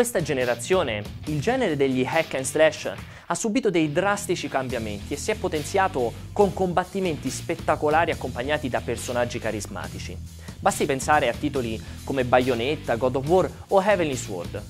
[0.00, 2.90] Questa generazione il genere degli hack and slash
[3.26, 9.38] ha subito dei drastici cambiamenti e si è potenziato con combattimenti spettacolari accompagnati da personaggi
[9.38, 10.16] carismatici.
[10.58, 14.62] Basti pensare a titoli come Bayonetta, God of War o Heavenly Sword.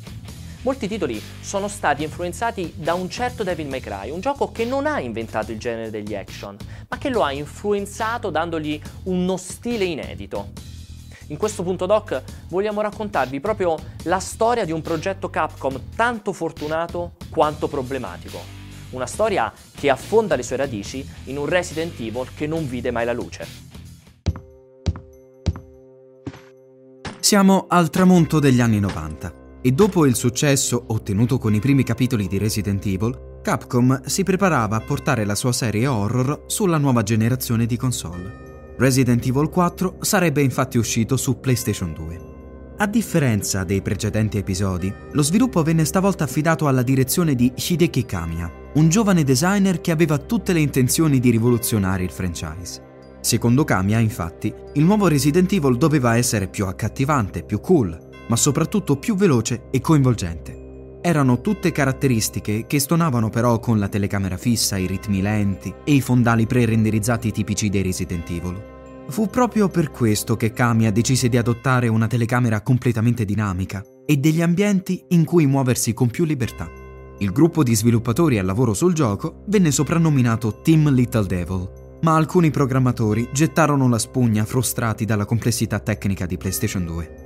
[0.62, 4.84] Molti titoli sono stati influenzati da un certo Devil May Cry, un gioco che non
[4.84, 6.56] ha inventato il genere degli action,
[6.88, 10.70] ma che lo ha influenzato dandogli uno stile inedito.
[11.30, 17.12] In questo punto doc vogliamo raccontarvi proprio la storia di un progetto Capcom tanto fortunato
[17.30, 18.38] quanto problematico.
[18.90, 23.04] Una storia che affonda le sue radici in un Resident Evil che non vide mai
[23.04, 23.46] la luce.
[27.20, 32.26] Siamo al tramonto degli anni 90 e dopo il successo ottenuto con i primi capitoli
[32.26, 37.66] di Resident Evil, Capcom si preparava a portare la sua serie horror sulla nuova generazione
[37.66, 38.49] di console.
[38.80, 42.20] Resident Evil 4 sarebbe infatti uscito su PlayStation 2.
[42.78, 48.50] A differenza dei precedenti episodi, lo sviluppo venne stavolta affidato alla direzione di Hideki Kamiya,
[48.72, 52.82] un giovane designer che aveva tutte le intenzioni di rivoluzionare il franchise.
[53.20, 57.94] Secondo Kamiya, infatti, il nuovo Resident Evil doveva essere più accattivante, più cool,
[58.28, 60.59] ma soprattutto più veloce e coinvolgente.
[61.02, 66.00] Erano tutte caratteristiche che stonavano però con la telecamera fissa, i ritmi lenti e i
[66.02, 68.62] fondali pre-renderizzati tipici dei Resident Evil.
[69.08, 74.42] Fu proprio per questo che Kamiya decise di adottare una telecamera completamente dinamica e degli
[74.42, 76.70] ambienti in cui muoversi con più libertà.
[77.18, 82.50] Il gruppo di sviluppatori al lavoro sul gioco venne soprannominato Team Little Devil, ma alcuni
[82.50, 87.19] programmatori gettarono la spugna frustrati dalla complessità tecnica di PlayStation 2.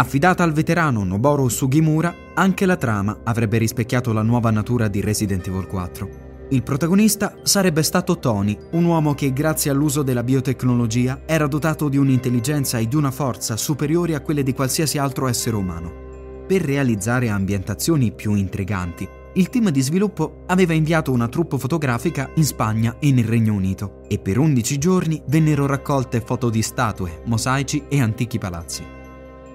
[0.00, 5.48] Affidata al veterano Noboru Sugimura, anche la trama avrebbe rispecchiato la nuova natura di Resident
[5.48, 6.26] Evil 4.
[6.50, 11.96] Il protagonista sarebbe stato Tony, un uomo che grazie all'uso della biotecnologia era dotato di
[11.96, 16.44] un'intelligenza e di una forza superiori a quelle di qualsiasi altro essere umano.
[16.46, 22.44] Per realizzare ambientazioni più intriganti, il team di sviluppo aveva inviato una troupe fotografica in
[22.44, 27.86] Spagna e nel Regno Unito e per 11 giorni vennero raccolte foto di statue, mosaici
[27.88, 28.97] e antichi palazzi.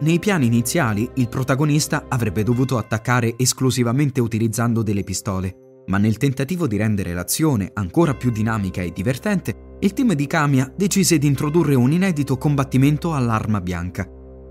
[0.03, 6.68] Nei piani iniziali il protagonista avrebbe dovuto attaccare esclusivamente utilizzando delle pistole, ma nel tentativo
[6.68, 11.75] di rendere l'azione ancora più dinamica e divertente, il team di Kamiya decise di introdurre
[11.75, 14.06] un inedito combattimento all'arma bianca.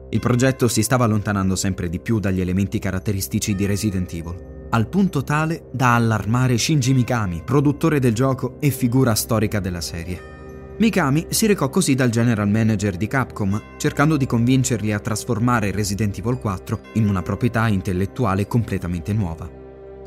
[0.09, 4.89] Il progetto si stava allontanando sempre di più dagli elementi caratteristici di Resident Evil, al
[4.89, 10.32] punto tale da allarmare Shinji Mikami, produttore del gioco e figura storica della serie.
[10.79, 16.19] Mikami si recò così dal general manager di Capcom, cercando di convincerli a trasformare Resident
[16.19, 19.49] Evil 4 in una proprietà intellettuale completamente nuova.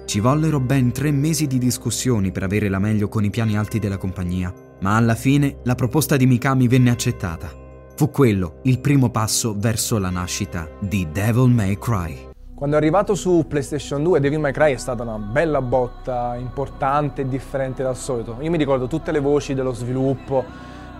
[0.06, 3.80] Ci vollero ben tre mesi di discussioni per avere la meglio con i piani alti
[3.80, 7.52] della compagnia, ma alla fine la proposta di Mikami venne accettata.
[7.96, 12.34] Fu quello il primo passo verso la nascita di Devil May Cry.
[12.56, 17.24] Quando è arrivato su PlayStation 2 Devil May Cry è stata una bella botta, importante
[17.24, 18.38] e differente dal solito.
[18.40, 20.42] Io mi ricordo tutte le voci dello sviluppo,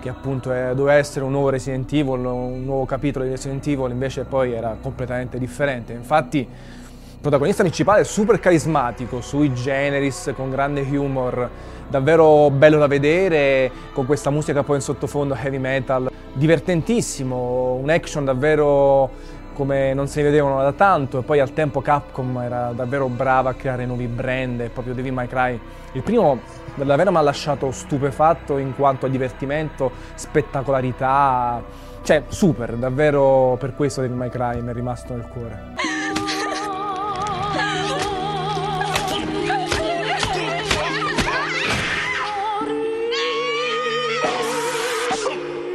[0.02, 3.90] che appunto è, doveva essere un nuovo Resident Evil, un nuovo capitolo di Resident Evil,
[3.90, 5.94] invece poi era completamente differente.
[5.94, 11.50] Infatti il protagonista principale è super carismatico, sui generis, con grande humor,
[11.88, 18.26] davvero bello da vedere, con questa musica poi in sottofondo heavy metal, divertentissimo, un action
[18.26, 19.10] davvero
[19.55, 23.55] come non si vedevano da tanto e poi al tempo Capcom era davvero brava a
[23.55, 25.61] creare nuovi brand e proprio Devil May Cry
[25.93, 26.41] il primo
[26.75, 31.63] davvero mi ha lasciato stupefatto in quanto a divertimento, spettacolarità,
[32.03, 35.99] cioè super, davvero per questo Devil May Cry mi è rimasto nel cuore.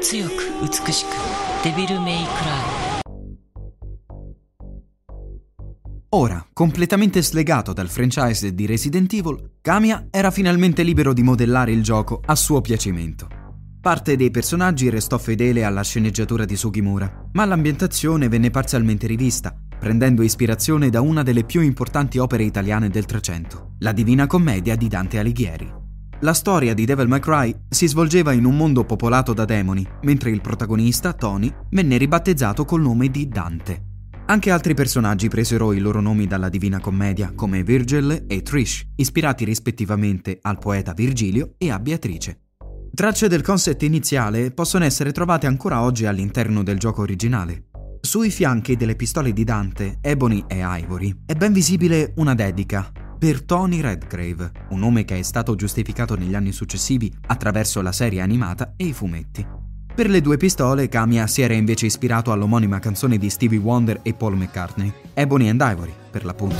[0.01, 0.31] 強く
[0.61, 1.09] 美しく
[1.63, 2.78] デビルメイクライ
[6.12, 11.84] Ora, completamente slegato dal franchise di Resident Evil, Kamiya era finalmente libero di modellare il
[11.84, 13.28] gioco a suo piacimento.
[13.80, 20.22] Parte dei personaggi restò fedele alla sceneggiatura di Sugimura, ma l'ambientazione venne parzialmente rivista, prendendo
[20.22, 25.20] ispirazione da una delle più importanti opere italiane del Trecento, la Divina Commedia di Dante
[25.20, 25.72] Alighieri.
[26.22, 30.30] La storia di Devil May Cry si svolgeva in un mondo popolato da demoni, mentre
[30.30, 33.84] il protagonista, Tony, venne ribattezzato col nome di Dante.
[34.30, 39.44] Anche altri personaggi presero i loro nomi dalla Divina Commedia, come Virgil e Trish, ispirati
[39.44, 42.42] rispettivamente al poeta Virgilio e a Beatrice.
[42.94, 47.70] Tracce del concept iniziale possono essere trovate ancora oggi all'interno del gioco originale.
[48.00, 52.88] Sui fianchi delle pistole di Dante, Ebony e Ivory, è ben visibile una dedica
[53.18, 58.20] per Tony Redgrave, un nome che è stato giustificato negli anni successivi attraverso la serie
[58.20, 59.59] animata e i fumetti.
[60.00, 64.14] Per le due pistole, Kamiya si era invece ispirato all'omonima canzone di Stevie Wonder e
[64.14, 66.56] Paul McCartney, Ebony and Ivory, per l'appunto.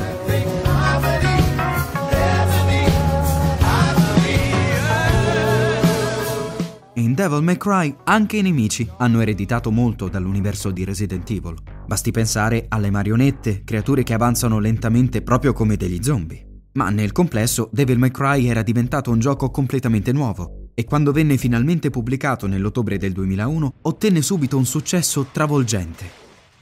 [6.97, 11.55] In Devil May Cry anche i nemici hanno ereditato molto dall'universo di Resident Evil.
[11.87, 16.45] Basti pensare alle marionette, creature che avanzano lentamente proprio come degli zombie.
[16.73, 21.37] Ma nel complesso Devil May Cry era diventato un gioco completamente nuovo e quando venne
[21.37, 26.09] finalmente pubblicato nell'ottobre del 2001 ottenne subito un successo travolgente.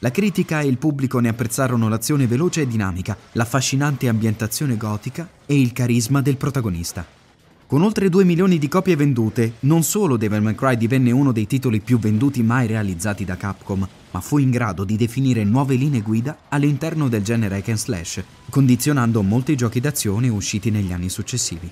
[0.00, 5.60] La critica e il pubblico ne apprezzarono l'azione veloce e dinamica, l'affascinante ambientazione gotica e
[5.60, 7.06] il carisma del protagonista.
[7.68, 11.46] Con oltre 2 milioni di copie vendute, non solo Devil May Cry divenne uno dei
[11.46, 16.00] titoli più venduti mai realizzati da Capcom, ma fu in grado di definire nuove linee
[16.00, 21.70] guida all'interno del genere hack and slash, condizionando molti giochi d'azione usciti negli anni successivi.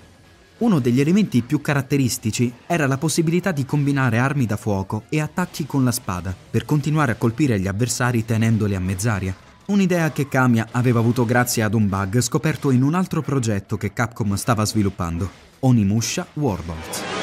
[0.58, 5.66] Uno degli elementi più caratteristici era la possibilità di combinare armi da fuoco e attacchi
[5.66, 9.36] con la spada per continuare a colpire gli avversari tenendoli a mezz'aria.
[9.66, 13.92] Un'idea che Kamiya aveva avuto grazie ad un bug scoperto in un altro progetto che
[13.92, 15.28] Capcom stava sviluppando.
[15.60, 17.15] Onimusha Warbolt.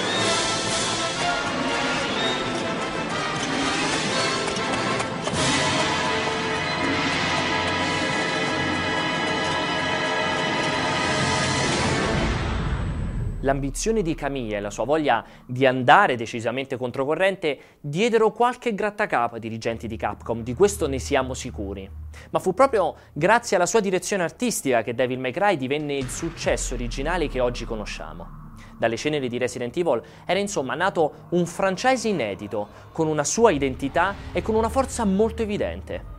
[13.44, 19.42] L'ambizione di Camilla e la sua voglia di andare decisamente controcorrente diedero qualche grattacapo ai
[19.42, 21.90] dirigenti di Capcom, di questo ne siamo sicuri.
[22.30, 26.74] Ma fu proprio grazie alla sua direzione artistica che Devil May Cry divenne il successo
[26.74, 28.42] originale che oggi conosciamo.
[28.78, 34.16] Dalle ceneri di Resident Evil era insomma nato un franchise inedito, con una sua identità
[34.31, 36.12] e con una forza molto evidente.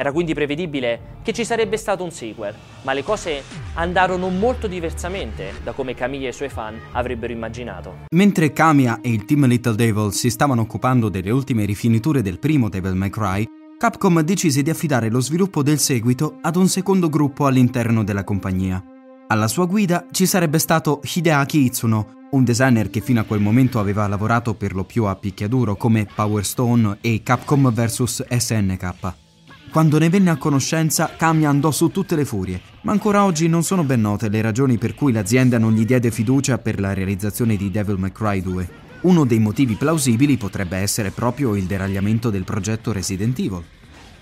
[0.00, 3.42] Era quindi prevedibile che ci sarebbe stato un sequel, ma le cose
[3.74, 8.06] andarono molto diversamente da come Camilla e i suoi fan avrebbero immaginato.
[8.14, 12.68] Mentre Kamiya e il team Little Devil si stavano occupando delle ultime rifiniture del primo
[12.68, 13.44] Devil May Cry,
[13.76, 18.80] Capcom decise di affidare lo sviluppo del seguito ad un secondo gruppo all'interno della compagnia.
[19.26, 23.80] Alla sua guida ci sarebbe stato Hideaki Itsuno, un designer che fino a quel momento
[23.80, 29.26] aveva lavorato per lo più a picchiaduro come Power Stone e Capcom vs SNK.
[29.70, 33.62] Quando ne venne a conoscenza, Kamiya andò su tutte le furie, ma ancora oggi non
[33.62, 37.54] sono ben note le ragioni per cui l'azienda non gli diede fiducia per la realizzazione
[37.54, 38.68] di Devil May Cry 2.
[39.02, 43.62] Uno dei motivi plausibili potrebbe essere proprio il deragliamento del progetto Resident Evil.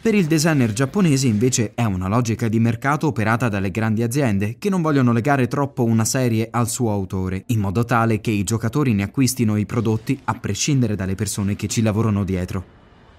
[0.03, 4.69] Per il designer giapponese invece è una logica di mercato operata dalle grandi aziende che
[4.69, 8.95] non vogliono legare troppo una serie al suo autore, in modo tale che i giocatori
[8.95, 12.76] ne acquistino i prodotti a prescindere dalle persone che ci lavorano dietro.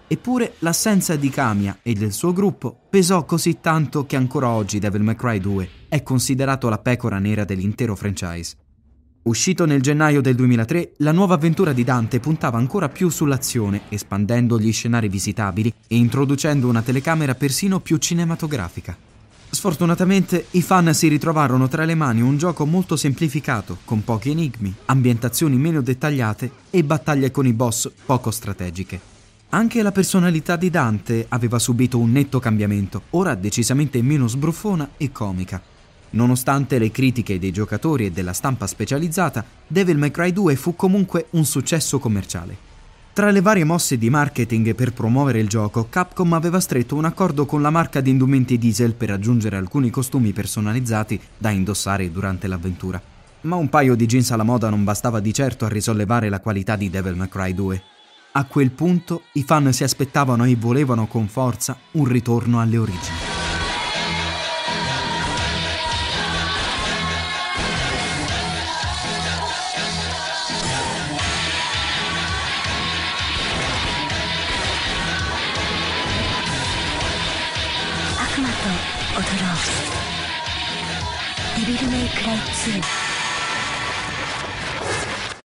[0.10, 5.02] Eppure l'assenza di Kamiya e del suo gruppo pesò così tanto che ancora oggi Devil
[5.02, 8.56] May Cry 2 è considerato la pecora nera dell'intero franchise.
[9.24, 14.58] Uscito nel gennaio del 2003, la nuova avventura di Dante puntava ancora più sull'azione, espandendo
[14.58, 18.96] gli scenari visitabili e introducendo una telecamera persino più cinematografica.
[19.50, 24.74] Sfortunatamente i fan si ritrovarono tra le mani un gioco molto semplificato, con pochi enigmi,
[24.86, 29.16] ambientazioni meno dettagliate e battaglie con i boss poco strategiche.
[29.50, 35.14] Anche la personalità di Dante aveva subito un netto cambiamento, ora decisamente meno sbruffona e
[35.14, 35.62] comica.
[36.10, 41.28] Nonostante le critiche dei giocatori e della stampa specializzata, Devil May Cry 2 fu comunque
[41.32, 42.66] un successo commerciale.
[43.14, 47.46] Tra le varie mosse di marketing per promuovere il gioco, Capcom aveva stretto un accordo
[47.46, 53.02] con la marca di indumenti diesel per aggiungere alcuni costumi personalizzati da indossare durante l'avventura.
[53.42, 56.76] Ma un paio di jeans alla moda non bastava di certo a risollevare la qualità
[56.76, 57.84] di Devil May Cry 2.
[58.38, 63.18] A quel punto i fan si aspettavano e volevano con forza un ritorno alle origini.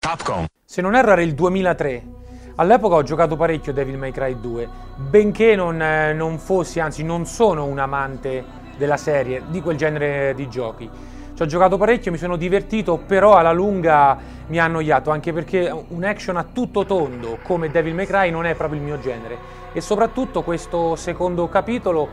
[0.00, 0.44] Capcom.
[0.64, 2.18] Se non erro era il 2003
[2.60, 7.24] All'epoca ho giocato parecchio Devil May Cry 2, benché non, eh, non fossi, anzi non
[7.24, 8.44] sono un amante
[8.76, 10.86] della serie, di quel genere di giochi.
[11.34, 14.14] Ci ho giocato parecchio, mi sono divertito, però alla lunga
[14.48, 18.44] mi ha annoiato, anche perché un action a tutto tondo come Devil May Cry non
[18.44, 19.38] è proprio il mio genere.
[19.72, 22.08] E soprattutto questo secondo capitolo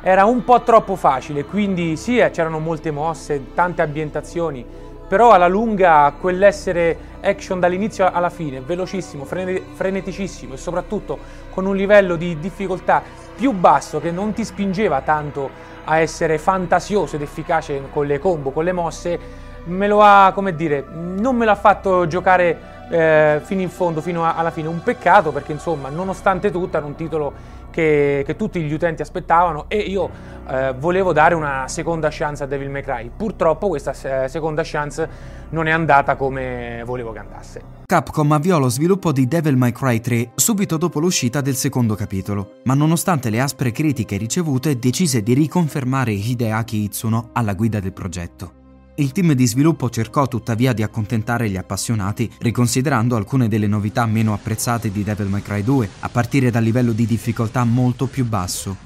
[0.00, 4.64] era un po' troppo facile, quindi sì, eh, c'erano molte mosse, tante ambientazioni,
[5.06, 11.18] però alla lunga quell'essere action dall'inizio alla fine, velocissimo, freneticissimo e soprattutto
[11.50, 13.02] con un livello di difficoltà
[13.34, 15.50] più basso che non ti spingeva tanto
[15.84, 19.18] a essere fantasioso ed efficace con le combo, con le mosse,
[19.64, 24.24] me lo ha, come dire, non me l'ha fatto giocare eh, fino in fondo, fino
[24.24, 24.68] a, alla fine.
[24.68, 27.32] Un peccato perché insomma, nonostante tutto, era un titolo
[27.72, 30.08] che, che, tutti gli utenti aspettavano e io
[30.46, 33.10] eh, volevo dare una seconda chance a Devil May Cry.
[33.16, 33.92] Purtroppo questa
[34.24, 35.08] eh, seconda chance
[35.48, 37.62] non è andata come volevo che andasse.
[37.86, 42.60] Capcom avviò lo sviluppo di Devil May Cry 3 subito dopo l'uscita del secondo capitolo,
[42.64, 48.60] ma nonostante le aspre critiche ricevute decise di riconfermare Hideaki Itsuno alla guida del progetto.
[49.02, 54.32] Il team di sviluppo cercò tuttavia di accontentare gli appassionati, riconsiderando alcune delle novità meno
[54.32, 58.76] apprezzate di Devil May Cry 2, a partire dal livello di difficoltà molto più basso.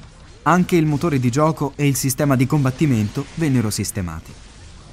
[0.44, 4.32] Anche il motore di gioco e il sistema di combattimento vennero sistemati.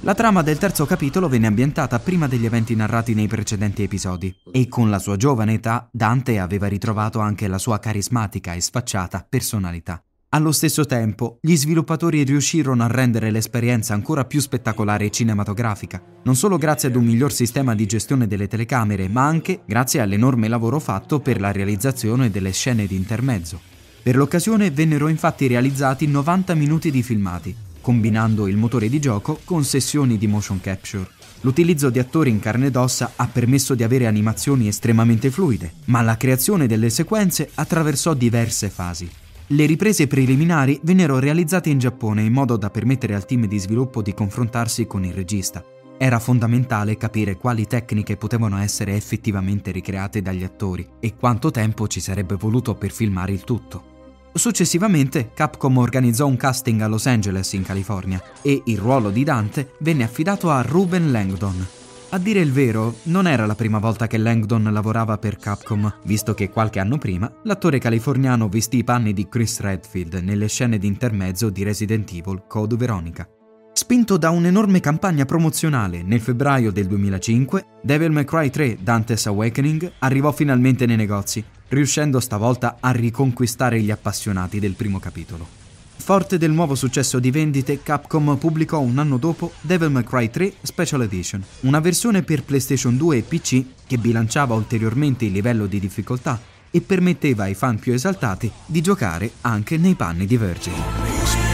[0.00, 4.68] La trama del terzo capitolo venne ambientata prima degli eventi narrati nei precedenti episodi e
[4.68, 10.04] con la sua giovane età Dante aveva ritrovato anche la sua carismatica e sfacciata personalità.
[10.34, 16.34] Allo stesso tempo, gli sviluppatori riuscirono a rendere l'esperienza ancora più spettacolare e cinematografica, non
[16.34, 20.80] solo grazie ad un miglior sistema di gestione delle telecamere, ma anche grazie all'enorme lavoro
[20.80, 23.60] fatto per la realizzazione delle scene di intermezzo.
[24.02, 29.62] Per l'occasione vennero infatti realizzati 90 minuti di filmati, combinando il motore di gioco con
[29.62, 31.10] sessioni di motion capture.
[31.42, 36.02] L'utilizzo di attori in carne ed ossa ha permesso di avere animazioni estremamente fluide, ma
[36.02, 39.08] la creazione delle sequenze attraversò diverse fasi.
[39.48, 44.00] Le riprese preliminari vennero realizzate in Giappone in modo da permettere al team di sviluppo
[44.00, 45.62] di confrontarsi con il regista.
[45.98, 52.00] Era fondamentale capire quali tecniche potevano essere effettivamente ricreate dagli attori e quanto tempo ci
[52.00, 53.92] sarebbe voluto per filmare il tutto.
[54.32, 59.72] Successivamente Capcom organizzò un casting a Los Angeles in California e il ruolo di Dante
[59.80, 61.66] venne affidato a Ruben Langdon,
[62.14, 66.32] a dire il vero, non era la prima volta che Langdon lavorava per Capcom, visto
[66.32, 70.86] che qualche anno prima l'attore californiano vestì i panni di Chris Redfield nelle scene di
[70.86, 73.28] intermezzo di Resident Evil Code Veronica.
[73.72, 79.94] Spinto da un'enorme campagna promozionale nel febbraio del 2005, Devil May Cry 3 Dante's Awakening
[79.98, 85.63] arrivò finalmente nei negozi, riuscendo stavolta a riconquistare gli appassionati del primo capitolo.
[85.96, 90.54] Forte del nuovo successo di vendite, Capcom pubblicò un anno dopo Devil May Cry 3
[90.62, 95.80] Special Edition, una versione per PlayStation 2 e PC che bilanciava ulteriormente il livello di
[95.80, 96.38] difficoltà
[96.70, 101.53] e permetteva ai fan più esaltati di giocare anche nei panni di Virgil.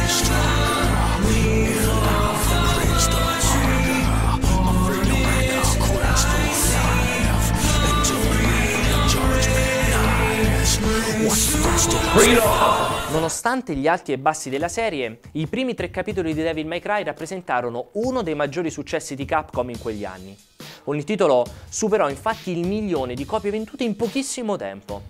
[13.10, 17.02] Nonostante gli alti e bassi della serie, i primi tre capitoli di Devil May Cry
[17.04, 20.36] rappresentarono uno dei maggiori successi di Capcom in quegli anni.
[20.84, 25.02] Ogni titolo superò infatti il milione di copie vendute in pochissimo tempo.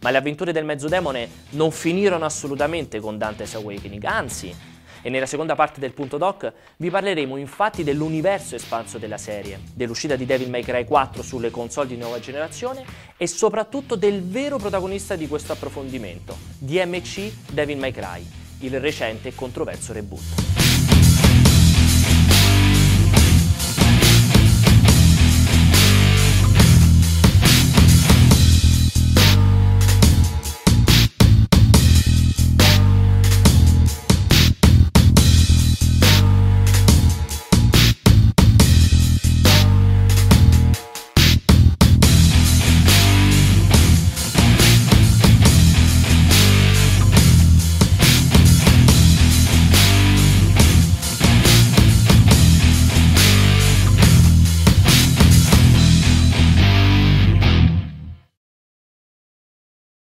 [0.00, 4.54] Ma le avventure del mezzodemone non finirono assolutamente con Dante's Awakening, anzi,
[5.08, 10.16] e nella seconda parte del punto doc vi parleremo infatti dell'universo espanso della serie, dell'uscita
[10.16, 12.84] di Devil May Cry 4 sulle console di nuova generazione
[13.16, 18.22] e soprattutto del vero protagonista di questo approfondimento, DMC Devil May Cry,
[18.60, 20.57] il recente e controverso reboot.